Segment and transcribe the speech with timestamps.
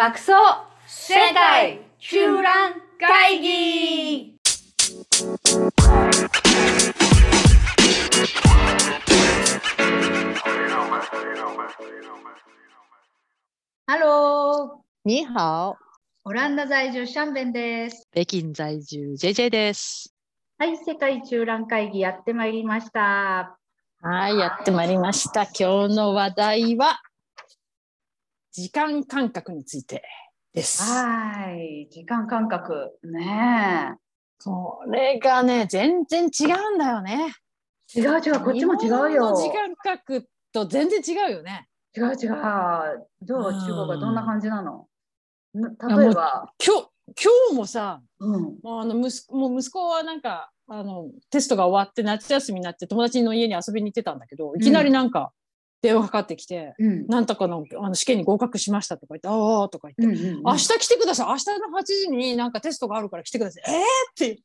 [0.00, 0.32] 爆走
[0.86, 4.34] 世界中蘭会議
[13.86, 15.76] ハロー你好、
[16.24, 18.08] オランダ在住シャンベンです。
[18.10, 20.14] 北京在住 JJ です。
[20.56, 23.58] はい、世界中蘭会議やってまいりました。
[24.00, 25.42] はい、やってまいりました。
[25.42, 27.02] 今日の話題は
[28.52, 30.02] 時間感覚について
[30.52, 30.82] です。
[30.82, 32.98] はい、時間感覚。
[33.04, 33.94] ね
[34.42, 37.32] これがね、全然違うんだよね。
[37.94, 38.00] え。
[38.00, 39.36] 違う違う、こっちも違う日本よの。
[39.36, 41.68] 時間覚と全然違うよね。
[41.96, 43.06] 違う違う。
[43.22, 43.50] どう？
[43.50, 44.86] うん中国はどんな感じなの？
[45.54, 46.88] な例えば、今日
[47.22, 48.58] 今日もさ、うん。
[48.62, 55.32] もうあの息子もう息子はなんかあのテストが終わって夏休みになって友達の家に遊びに行ってたんだけど、いきなりなんか
[55.82, 56.74] 電話かかってきて。
[56.78, 57.06] うん。
[57.06, 63.64] なんとかのあの試験に合格しましたとか言って、ああとか言って、うんうんうん明日来てください、明日の8時になんかテストがあるから来てください。
[63.68, 64.42] えーって、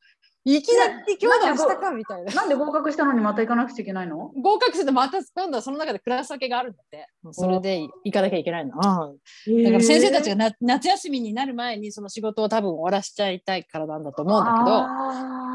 [0.48, 2.32] いきなり今日の明日かみたいな。
[2.32, 4.30] なんで合格したのにまた行かなくちゃいけないの？
[4.40, 7.08] 合格するとまた今度はその中でクラス分けがあるんだって。
[7.32, 8.74] それで行かなきゃいけないの。
[8.76, 14.64] うんだから先生たちがな夏休みになる前にその仕事を多分終わらしちゃいたいからなんだと思うんだけど。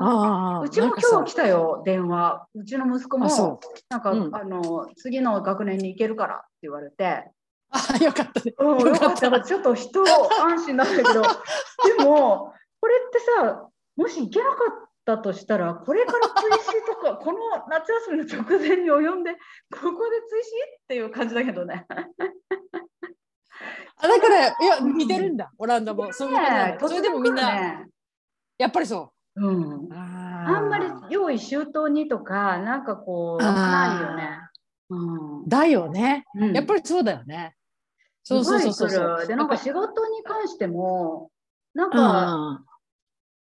[0.03, 2.47] ああうちも今日来たよ、電話。
[2.53, 7.31] うちの息子もなんか、うんあの、次の学年に行けるからって言われて、
[7.69, 8.53] あよかったね。
[8.59, 9.41] うん、よよかった。
[9.41, 11.21] ちょっと人安心なんだけど、
[11.97, 17.39] でも、これってさ、もし行けなかったとしたら、これから追試とか、 この
[17.69, 19.33] 夏休みの直前に及んで、
[19.71, 21.85] ここで追試っていう感じだけどね。
[23.97, 26.11] あだから、いや、似てるんだ、オランダも。
[26.11, 27.87] そういうねそれでもみんな、ね、
[28.57, 29.47] やっぱりそう。
[29.47, 34.39] うん、ああんまり用意周到にとか、なんかこう、ないよね。
[34.89, 36.25] うんだよね。
[36.35, 37.55] うんやっぱりそうだよね。
[38.23, 41.31] そうそうそうそうで、なんか仕事に関しても、
[41.73, 42.65] なんか、うん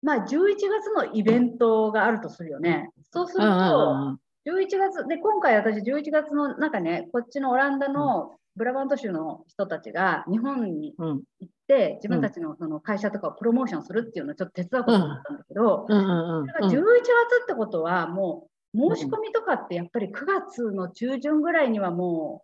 [0.01, 2.89] まあ、11月のイベントがあるとするよね。
[3.11, 15.97] そうするうんと、11月、で、今回私11月の中ね、こっちのオランダのブラバント州の人たちが日本に行って、自分たちのその会社とかをプロモーションするっていうのをちょっと手伝うことになったんだけど、うん。
[15.97, 22.43] うんうんだから11月ってことは、もう申し込みとかってやっぱり9月の中旬ぐらいにはも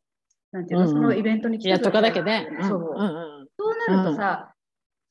[0.53, 2.47] う、なんていうの、うんそのイベントに来てやっとかなきゃくね。
[2.61, 2.79] そう。
[3.57, 4.53] そうなるとさ、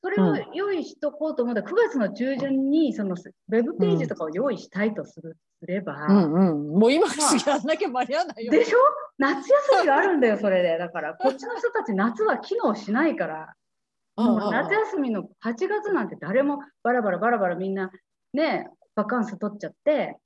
[0.01, 8.51] それを用意しとこうと思ったら、9月の中旬にそのウェブページとかを用意したいとするすれば、うんうんうんもう今すぐやんなきゃ間に合わないよ。
[8.51, 8.77] でしょ？
[9.17, 10.77] 夏休みがあるんだよ、それで。
[10.77, 13.53] だから、こっちの人たち、夏は機能しないから、
[14.15, 17.89] もう夏休みの8月なんて誰もバラバラバラバラみんな
[18.33, 20.17] ね、バカンス取っちゃって、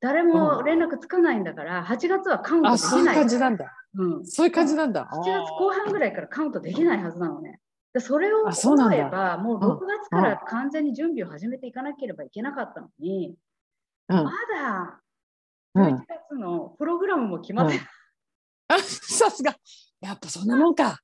[0.00, 3.16] 誰も連絡つかないんだから、8月はカウントあ、でそういうきない。
[3.16, 3.72] 感じなんだ。
[3.98, 5.08] うんそういう感じなんだ。
[5.12, 7.60] 7月後半ぐらいからカウントできないはずなのね。
[7.96, 13.34] でそれを思えば、もう6月から完全に準備を始めていかなければいけなかったのに、
[14.10, 15.00] うんまだ
[15.74, 17.86] うん11月のプログラムも決まってない。
[18.68, 19.56] あさすが。
[20.02, 20.98] やっぱそんなもんか。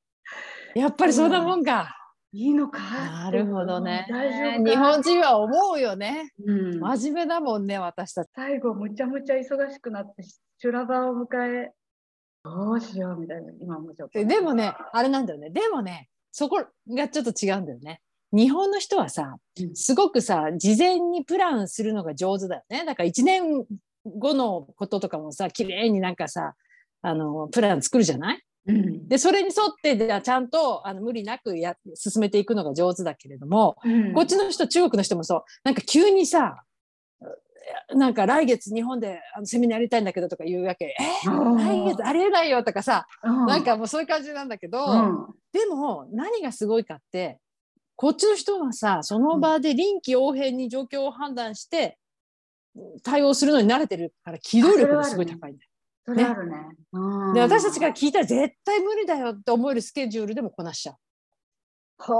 [0.75, 1.97] やっぱりそんなもんか。
[2.31, 2.79] いいのか？
[2.79, 4.07] なるほどね。
[4.11, 4.71] 大丈夫か？
[4.71, 6.31] 日本人は思うよね。
[6.47, 8.29] うん、真面目だもんね、私たち。
[8.37, 10.23] 最後、むちゃむちゃ忙しくなって、
[10.59, 11.73] 修羅場を迎え、
[12.45, 14.23] どうしようみたいな、今もちょっと。
[14.23, 15.49] でもね、あれなんだよね。
[15.49, 18.01] でもね、そこがちょっと違うんだよね。
[18.33, 22.85] 日本の人はさうん、すごくさ、事前にプランするのが上手だよね。
[22.87, 23.67] だから1年
[24.07, 26.55] 後のこととかもさ、綺麗になんかさ、
[27.03, 28.43] あの、プラン作るじゃない？
[28.69, 29.09] うん。
[29.09, 34.15] で、それに沿って、じゃあちゃんとあの無理なくや進めていくのが上手だけれども、うん。
[34.15, 36.63] こっちの人、中国の人もそう、なんか急にさ、
[37.95, 40.95] なんか来月日本であのセミナーやりたいんだけどとか言うわけ。
[40.99, 47.39] え来月ありえないよとかさ、うんなんかもうそういう感じなんだけど、うんでも何がすごいかって
[47.95, 51.99] こっちの人はさその場で臨機応変に状況を判断して
[53.03, 55.69] 対応するのに慣れてるから機動力がすごい高いんだよ。
[56.05, 56.57] それあるね。
[56.93, 60.97] うんで私たちから聞いたら絶対無理だよって思えるスケジュールでもこなしちゃう。
[61.99, 62.17] ほう、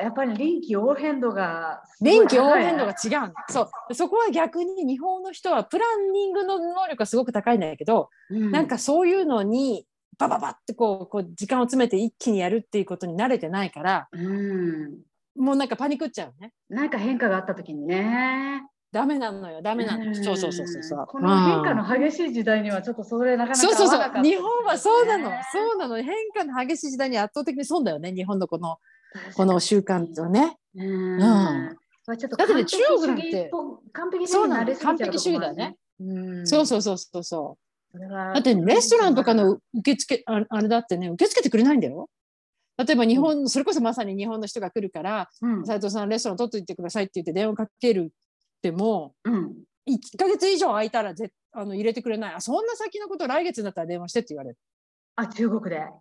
[0.00, 3.32] やっぱり臨機応変度が臨機応変度が違う。
[3.50, 9.86] そうそこは逆に日本の人はプランニングの能力がすごく高いんだけど、うんなんかそういうのに
[10.18, 14.98] バババってこうこう時間を詰めて一気にやるっていうことに慣れてないからうん、
[15.36, 16.52] もうなんかパニックっちゃうね。
[16.68, 18.62] なんか変化があった時にね。
[18.92, 20.10] ダメなのよ、ダメなのよ。
[20.10, 21.06] んそうそうそうそうそう。
[21.06, 24.22] この変化の激しい時代にはちょっとそれなかなかそうそうそう。
[24.22, 25.42] 日本はそうなのね。
[25.50, 25.96] そうなの。
[26.02, 28.12] 変化の激しい時代に圧倒的にそうだよね。
[28.12, 28.76] 日本のこの
[29.36, 30.58] この習慣とね。
[30.74, 31.16] うん。
[31.16, 34.34] んまあちょっとだってね中国っぽ完璧主
[35.32, 35.76] 義だよね。
[36.00, 36.46] うん。
[36.46, 37.58] そうそうそうそうそ
[37.94, 37.98] う。
[37.98, 42.08] だってレストランとかの受付ああれだってね受け付けてくれないんだよ。
[42.78, 49.52] 例えば日本、それこそまさに日本の人が来るからうん斉藤さんレストラン取っといてくださいって言って電話かけるってもうん
[49.88, 54.58] 1ヶ月以上空いたらぜあの入れてくれないあそんな先のこと来月だったら電話してって言われる。
[55.16, 55.80] あ中国で。
[55.80, 55.92] あ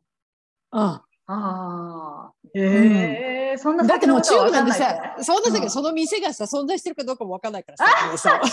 [0.72, 2.32] ああ。
[2.54, 5.70] へえ、そんなだってもう中国なんて先のことは分かんないさそんな先、うん。
[5.70, 8.42] その店がさ存在してるかどうかもわかんないからさもうさ。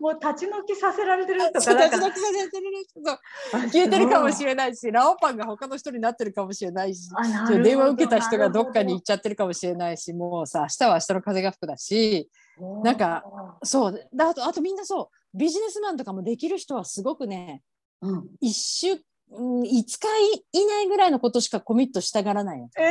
[0.00, 1.58] もう立ち退きさせられてるとか。
[1.58, 3.00] 立ち退きさせてる人
[3.72, 7.08] 消えてるかもしれないしラオパンが他の人になってるかもしれないし
[7.62, 12.30] 電話受けた人がどっかに行なっちゃってるかもしれないしもうさ明日は明日の風が吹くだし
[12.84, 13.24] なんか
[13.62, 13.92] そう。
[13.92, 15.36] であとあとみんなそう。
[15.36, 17.62] ビジネスマンとかもできる人はすごくね
[18.00, 19.00] うん、1週うん
[19.32, 19.98] 5日
[20.52, 22.70] 以内ぐらいのことしかコミットしたがらないよ。
[22.78, 22.84] えー、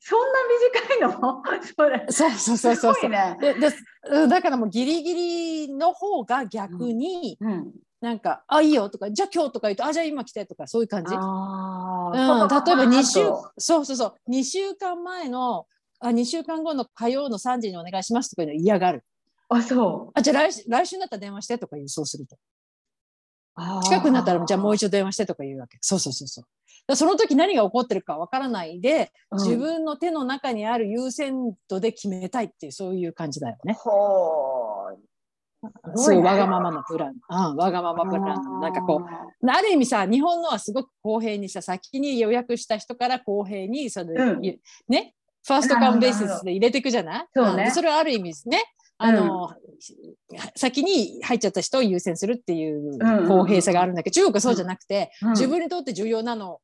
[0.00, 0.38] そんな
[0.78, 1.42] 短いの？
[1.76, 2.06] それ。
[2.08, 2.94] そうそうそうそうそう。
[2.94, 3.36] すごいね。
[3.40, 7.72] でだからもうギリギリの方が逆にうん。
[8.00, 11.14] なんか「あいいよ」とか「じゃあ今日」とか言うと「あじゃあ今来て」とかそういう感じ。
[11.14, 15.66] あうん、あ、例えば2週とそうそうそう2週間前の
[16.00, 19.04] あ2週間後の火曜の3時にお願いしますとかいうの嫌がる。
[19.50, 20.10] あ、そう。
[20.14, 22.36] あじゃあ来週来週になったら電話してとか言うそうすると。
[23.84, 25.78] 近くになったらじゃあもう一度電話してとか言うわけ。
[25.80, 26.42] そうそうそうそ
[26.88, 26.96] う。
[26.96, 31.34] その時何が起こってるかわからないで、うん自分の手の中にある優先
[31.68, 33.78] 度で決めたいっていうそういう感じだよね。
[33.82, 34.96] そう
[35.94, 37.14] ごいねわがままのプラン。
[37.28, 38.60] うん、わがままプラン。
[38.60, 44.58] なんかこう、ある意味さ、日本のはすごく公平にさ、先に予約した人から公平にその、うんゆ
[44.88, 45.14] ね、
[45.46, 47.28] ファーストカウンベーシスで入れていくじゃない？
[47.34, 48.64] そうねれはある意味ですね。
[49.02, 49.50] あの、
[50.56, 55.30] 先に入っちゃった人を優先するっていううん公平さがあるんだけど、中国はそうじゃなくて、うん。
[55.30, 56.60] 自分にとって重要なの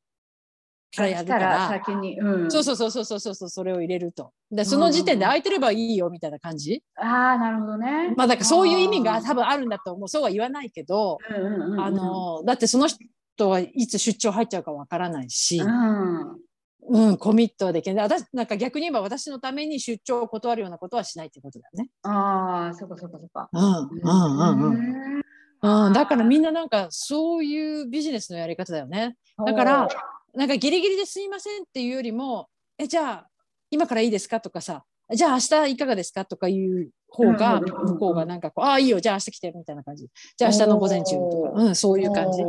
[0.95, 4.31] からやるからら、先に、うん、そうそうそうそうそうそうそれを入れると。
[4.51, 6.83] でその時点で空いてればいいよみたいな感じ。
[6.95, 8.13] ああなるほどね。
[8.15, 10.07] まあだからそういう意味が多分あるんだと思う。
[10.07, 11.81] そうは言わないけど、うんうんうんうん。
[11.81, 16.37] あのだってその人はいつ出張入っちゃうかわからないし、うん
[16.89, 18.05] うん、コミットはできない。
[18.05, 21.89] 私なんか逆に言えば私のために出張を断るようなことはしないってことだよね。
[22.03, 25.19] ああそっかそっかそっかうんうんうんうん。
[25.19, 25.21] ん
[25.59, 29.15] うん、だからみんななんかそういうビジネスのやり方だよね。
[29.45, 29.87] だから
[30.33, 32.47] なんかギリギリですいませんっていうよりも、
[32.77, 33.27] え、じゃあ
[33.71, 40.07] 今からいいですかとかさ、じゃあ明日いかがですかとかいう方が、向こうがなんかこう、ああ、いいよ、じゃあ明日来てみたいな感じ。
[40.37, 42.43] じゃあ明日の午前中とか、うん、そういう感じ。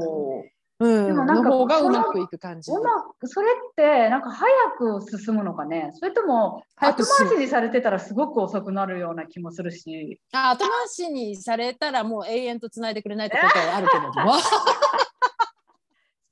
[0.80, 2.70] でもなんかの方がそうのまくいく感じ。
[2.70, 4.48] うまくそれってなんか早
[4.78, 5.90] く進むのかね？
[5.94, 10.20] それとも後回しにされてたらすごく遅くなるような気もするし。
[10.32, 14.34] あ後回しにされたらもう永遠とつないでくれないってことはあるけれども。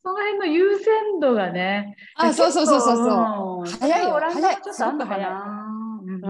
[0.05, 3.67] その辺の優先度がねあ、そうそうそうそうそう。
[3.67, 4.15] そう早いよ。
[4.15, 5.45] オランダはちょっとあんのかな
[6.07, 6.21] うん。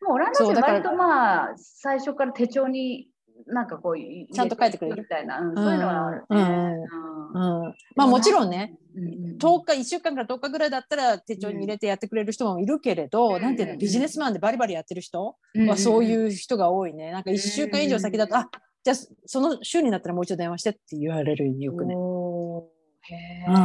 [0.00, 3.08] もうオランダ人割とまあ最初から手帳に
[3.48, 5.02] なんかこう入ちゃんと書いてくれる？
[5.02, 6.26] みたいな、うんそういうのはあるね。
[6.30, 7.64] うん。
[7.64, 9.04] うん、まあもちろんね、うん。
[9.04, 13.42] うんうん10日1週間から10日ぐらいだったら手帳に入れてやってくれる人もいるけれど、うん。
[13.42, 15.36] なんていうのビジネスマンでバリバリやってる人
[15.68, 17.12] はそういう人が多いね。
[17.12, 18.50] なんか1週間以上先だと、うんあ
[18.84, 18.96] じゃあ
[19.26, 21.94] その週になったらもう一度電話してって言われるよくね。
[21.94, 23.56] へうん。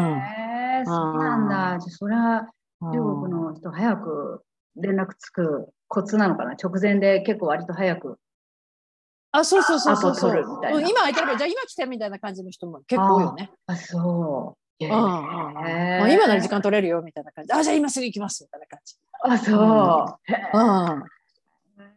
[0.81, 1.79] え、そうなんだ。
[1.79, 2.49] じゃあそれは
[2.81, 4.43] うん中国の人早く
[4.75, 6.51] 連絡つくコツなのかな？
[6.51, 8.17] 直前で結構割と早く。
[9.35, 10.35] あそうそうそうそうそうう
[10.79, 13.51] ん今空いてればじゃあ今来てみたいな感じの人も結構多いよね。
[13.65, 14.83] あ、そう。
[14.83, 15.03] へうんうん
[16.03, 18.95] うん今なら時間取れるよみたいな感じあじゃあ今すぐ行きますみたいな感じ。
[19.23, 20.31] あ、そう。
[20.31, 21.03] へうん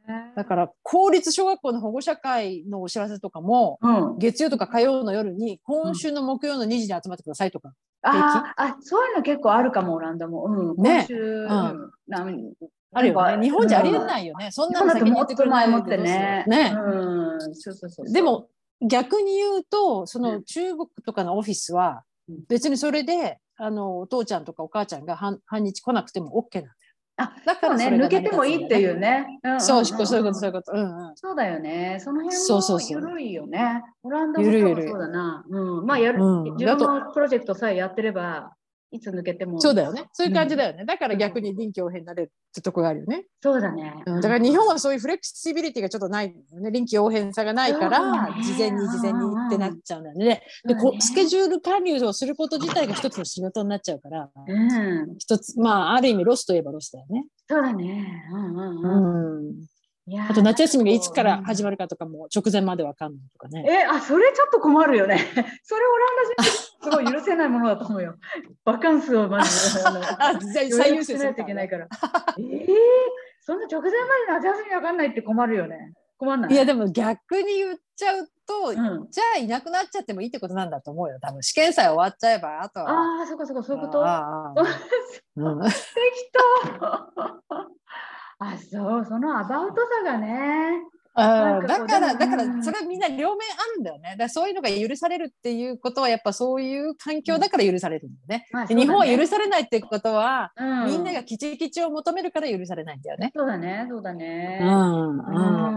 [0.09, 4.19] えだから公立小学校の保護者会のお知らせとかもうん。
[4.19, 10.45] 月曜とか火曜の夜に今週の木曜の2時に集まってくださいとか、ああ、そういうの結構あるかも、オランダも。
[10.45, 10.83] うん。
[10.83, 11.93] ね今週、うん
[12.93, 13.99] あるよね日本じゃありえい。
[13.99, 16.45] ないよね、そん日なの先に言ってくれない前もってね。
[16.47, 17.41] ね、うん。
[17.41, 18.13] そうそうそうそう。
[18.13, 18.49] で、も
[18.81, 26.73] 逆に言うとそうのん中国とかのオフィスはうん別にそれであのお父ちゃんとかお母ちゃんが半半日来なくても OK なんだよ。
[27.19, 29.27] あだそうね、抜けてもいいっていうね。
[29.59, 30.73] そうそうそういうことそういうこと。
[30.73, 31.97] うんうんそうだよね。
[31.99, 33.83] その辺そうそうそうも緩いよね。
[34.03, 35.45] オランダもそうだな。
[35.49, 35.87] うん。
[35.87, 38.53] まあやる、うん自分のプロジェクトさえやってれば、
[38.97, 39.61] いつ抜けても。
[39.61, 40.07] そうだよね。
[40.13, 40.85] そういう感じだよね。
[40.85, 43.25] だから逆に臨機応変になれるってとこがあるよね。
[43.43, 43.95] そうだね。
[44.07, 46.71] うん、だから日本はそういうフレキシビリティがちょっとないよね。
[46.71, 50.43] 臨機応変さがないから、ね事前に事前にってなっちゃうんだよね。
[50.67, 55.17] でこうスケジュール管理をすること自体が一つの仕事になっちゃうから、うん。
[55.19, 57.27] 一つ、まあ、ある意味ロスといえばロスだよね。
[57.49, 58.25] そうだね。
[58.33, 59.76] うんうんううん。
[60.31, 63.65] あと夏休みがいつから始まるかとかも直前までわかんないとかね。
[63.69, 65.19] え、あ、それちょっと困るよね。
[65.65, 68.15] それオランダ人すごい許せないものだと思うよ。
[68.65, 69.51] バカンスをまず
[70.55, 71.89] 最優約しないといけないから。
[72.39, 72.69] えー、
[73.41, 75.93] そんな直前まで夏休みわかんないって困るよね。
[76.19, 76.53] 困んない？
[76.53, 82.91] いやでも逆に言っちゃうと、うんじゃあいなくなっちゃってもいいってことなんだと思うよ多分試験さえ終わっちゃえばあとは。
[82.91, 84.05] ああ、そっかそっか、そういうこと？
[85.35, 87.67] 適当。
[88.39, 90.83] あ、そう、そのアバウトさがね。
[91.17, 94.17] かだからだからうんそれはみんな両面あるんだよね。
[94.19, 98.47] だそういうのが許されるっていうことはやっぱそういう環境だから許されるんだよね。
[98.53, 103.33] まあで日本は許さされないってことは、うん、みんながキチキチを求めるから許されないんだよね。
[103.35, 104.61] そうだね、そうだね。
[104.63, 105.77] うんうんうん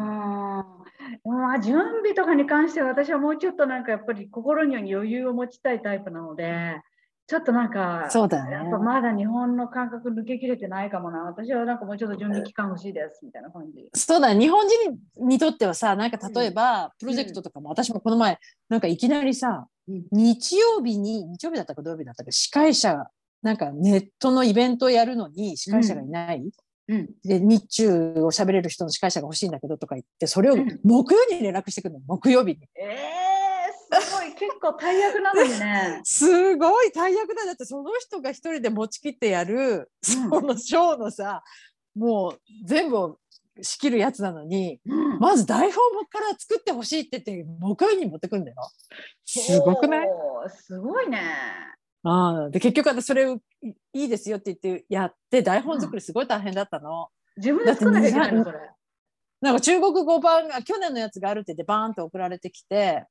[1.24, 6.82] まあ、準備とかに関しては私はもうちょっとなんかやっぱり心に余裕を持ちたいタイプなので
[7.30, 8.54] ちょっとなんかそうだね。
[8.54, 11.20] やっぱまだ日本の感覚抜けきれてないかもな。
[11.20, 13.88] 私はなんかもうちょっと準備期間欲しいですみたいな感じ。
[13.94, 14.40] そうだね。
[14.40, 20.06] 日本人にとってはさなんか例えばプロジェクトとかも、私もこの前なんかいきなりさ、うん。
[20.12, 23.06] 日曜日に日曜日だったか土曜日だったか司会者
[23.44, 26.50] なんかネットのイベントをやるのに司会者がいない、
[26.88, 27.92] うん、で日中
[28.24, 30.80] を喋れる人の司会者が欲しいんだけどとか言ってそれをうん。
[30.84, 32.00] 木曜に連絡してくるの。
[32.08, 32.58] 木曜日に。
[32.76, 33.39] えー、
[33.92, 36.02] すごい結構大役なのにね。
[36.06, 41.44] すごい大役だだってその人が一人で持ちきってやるそのショーのさ、
[41.96, 43.20] もう全部を
[43.62, 48.58] 仕切るやつなのにうんまず台本から作ってほしいって言って木曜日に持ってくんだよ。
[49.26, 50.08] すごくない？
[50.50, 51.22] すごいね。
[52.04, 57.10] ああで結局私それをいいいですよって言ってやって台本作りすごい大変だったの。
[57.36, 58.60] 自分で作んなきゃいけないのそれ。
[59.42, 63.06] なんか中国語版が去年のやつがあるって言ってバーンと送られてきて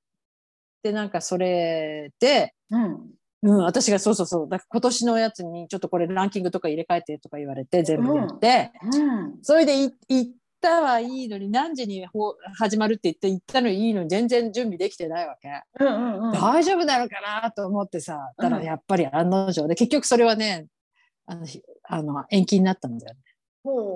[0.83, 2.99] でなんかそれで、うん。
[3.41, 9.39] うん、私がそうそうそうだから今年のやつにちょっとこれランキングとか入れ替えてとか言われて全部やって、うん。
[9.43, 10.31] それでい行っ
[10.61, 15.49] たはいいのに何時にほ始まるって言って行ったのにいいのに全然準備できてないわけ。
[15.79, 16.33] うんうんうん。
[16.33, 20.67] 大丈夫なのかなと思ってさたうんらやっぱり案の定で結局それはね
[21.27, 23.21] あのひあの延期になったんだよね。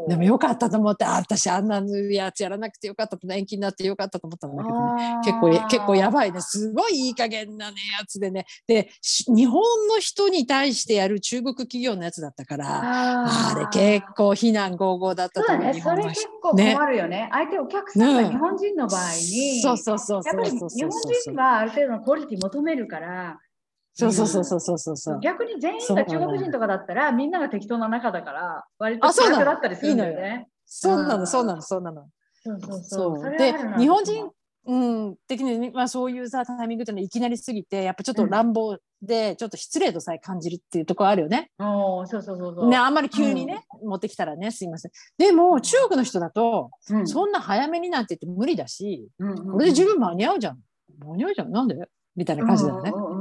[0.09, 5.17] でもよかったと思ってあ私あんなやつやらなくてよかったと延期になってよかったと思ったんだけどね。
[5.25, 6.41] 結構結構やばいね。
[6.41, 8.47] すごいいい加減なねやつでね。
[8.67, 17.29] でし日本の人に対してやる中国企業のやつだったからああれ結構非難合々だったそうだね、と思う日それ結構困るよね。
[17.33, 20.69] 相手お客さんが日本人の場合に、そうそうそうやっぱりそうそう。
[20.71, 23.52] 日本そう人はある程度のクオリティ求めるから、そうそうそうそうそうそうそう
[23.99, 30.49] 逆に全員が中国人とかだったら、みんなが適当な仲だから、割とあそうなの気楽だったりするんだよね。
[30.65, 32.07] そうなうんのそうなのそうなの
[32.43, 33.37] そうそうそそうう。
[33.37, 34.31] で日本人
[34.65, 34.77] う
[35.11, 41.51] ん、的に、まあ、そういうさタイミングっていうのはいきなりすぎてやっぱちょっと乱暴で、ちょっと失礼とさえ感じるっていうところあるよね。
[41.59, 42.69] そうそうそうそう。
[42.69, 44.93] ねあんまり急にね、持ってきたらねすいません。
[45.19, 50.59] でも中国の人だと、うんそんな早めになんて言って無理だし、うんうんうんこれで十分間に合うじゃん。
[51.05, 51.51] 間に合うじゃん。
[51.51, 51.89] なんで？
[52.15, 52.97] みたいな感じだよねう。
[52.97, 53.12] んうん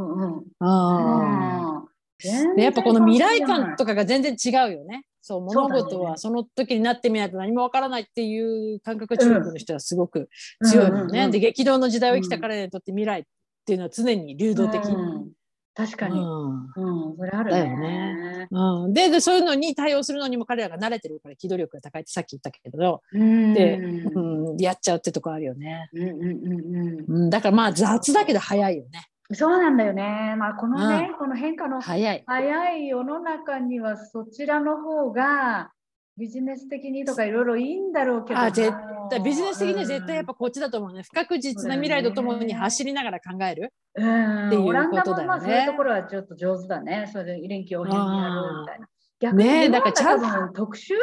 [0.59, 1.83] あ
[2.57, 5.03] やっぱこの未来感とかが全然違うよね。
[5.21, 10.29] そう物事はその時になってみないと何もわからないっていう感覚が中国の人はすごく
[10.63, 11.29] 強いもんね。
[11.29, 13.23] で激動の時代を生きた彼らにとって未来っ
[13.65, 14.83] ていうのは常に流動的。
[14.83, 15.31] うん
[15.73, 16.19] 確かに。
[16.19, 18.47] うんうん、それあるだよね。
[18.51, 25.89] うん、ででそういうのに対応するのにも彼らが慣れてるから機動力が高いってさっき言ったけど、うんでうんうん、やっちゃうってとこあるよね。
[25.93, 29.07] うんうんうんうん、だからまあ雑だけど早いよね。
[29.33, 30.35] そうなんだよね。
[30.37, 32.23] まあこのね、この変化の早い。
[32.25, 35.71] 早い世の中にはそちらの方が
[36.17, 38.45] ビジネス的にとかいろいろいいんだろうけどな。
[38.47, 38.71] あ絶
[39.09, 41.03] 対ビジネス的にはうん絶対やっぱこっちだと思うね。
[41.03, 43.73] 不確実な未来とともに走りながら考える。
[43.95, 47.09] うんっていうオランダことだよねそういうところはちょっと上手だね。
[47.11, 48.87] それで臨機応変にやるみたいな。
[49.19, 50.97] 逆にねだからちゃん多分特殊っ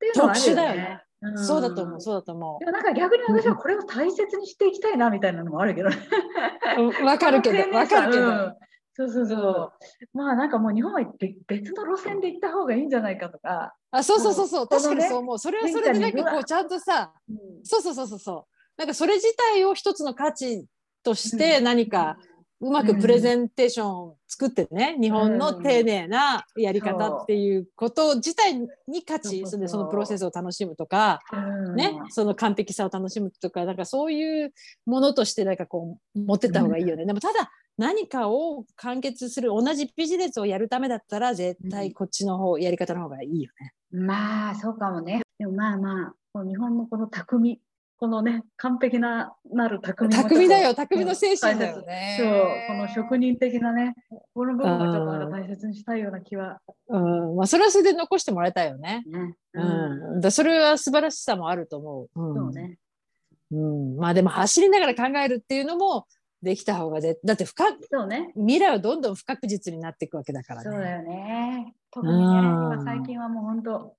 [0.00, 0.52] ていうのはあるよね。
[0.52, 5.90] 特殊だよねんそうだと思う、そうだと思でもなんか逆に私はこれを大切にしていきたいなみたいなのもあるけど。
[7.04, 8.26] わかるけど、 わかるけど。
[8.26, 8.56] うん
[8.94, 9.72] そうそうそう。
[10.12, 13.74] まあなんかもう日本は別別の路線で行った方がいいんじゃないかとか。
[13.90, 15.38] あ、そうそうそうそう、確かにそう思う。
[15.38, 17.14] それはそれでなんかこうちゃんとさ、
[17.62, 18.52] そうそうそうそうそう。
[18.76, 20.66] なんかそれ自体を一つの価値
[21.02, 22.24] として何かう
[22.70, 28.54] まくプレゼンテーションを作ってね、日本の丁寧なやり方っていうこと自体
[28.86, 31.36] に価値、それでそのプロセスを楽しむとか、う
[31.72, 34.52] んね、その完璧さを楽しむとか、なんかそういう
[34.86, 37.04] ものとしてなんかこう持ってった方がいいよね。
[37.04, 43.72] でもただ何かを完結する同じビジネスをやるためだったら絶対こっちの方、やり方の方がいいよね。
[43.90, 45.22] まあそうかもね。
[45.38, 47.60] でもまあまあ、日本のこの匠、
[48.02, 52.16] このね、完璧ななる匠匠だよ、匠の精神だようんね。
[52.18, 53.94] そう、この職人的なね、
[54.34, 56.58] この部分をちょっと大切にしたいような気は。
[56.88, 59.04] うん、まあそれはそれで残してもらいたいよね。
[59.06, 59.36] ね。
[59.54, 62.20] うん、だそれは素晴らしさもあると思う。
[62.20, 62.76] うん、そうね。
[63.52, 66.08] うん、まあでも走りながら考えるっていうのも
[66.42, 68.32] できた方がぜだって不確そうね。
[68.34, 70.70] 未来はどんどん不確実になっていくわけだからね。
[70.72, 71.74] そうだよね。
[71.92, 73.94] 特にね、うん今最近はもう本当、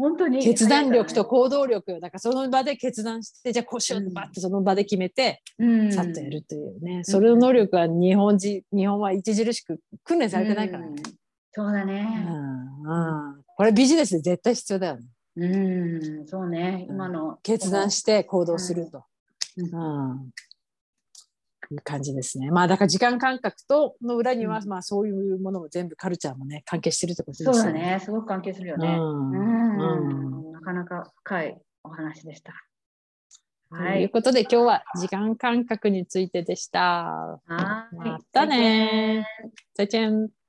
[0.00, 5.92] 本当に決断力と行動力だからその場で決断してじゃあこうしようってバッてその場で決めて、うん。
[5.92, 10.96] さっとやるというね、それの能力は日本人日本は著しく訓練されてないからね、うん。
[11.52, 12.02] そうだうね。
[12.02, 12.82] ん。
[12.82, 13.44] うん。
[13.56, 15.02] これビジネスで絶対必要だよね。
[15.36, 15.46] う
[16.22, 16.86] ん、そうね。
[16.88, 16.94] うん。
[16.96, 19.04] 今の決断して行動すると、
[19.58, 20.10] うん。
[20.10, 20.30] うん
[21.74, 28.00] いう感じですねまあだから時間感覚との裏には、うんまあそういうものも全部カルチャーもね関係してるってことですそうよだね。
[28.02, 28.88] すごく関係するよね。
[28.88, 32.52] うんうんなかなか深いお話でした。
[33.70, 34.02] とはい。
[34.02, 36.80] いうことで今日は時間感覚についてでした。
[36.80, 37.40] は
[37.92, 39.26] いまたね。
[39.76, 40.39] 再见。